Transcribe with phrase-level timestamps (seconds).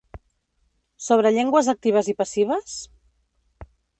[1.07, 2.81] Sobre llengües actives i passives?